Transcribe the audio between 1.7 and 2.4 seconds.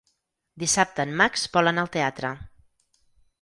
anar al teatre.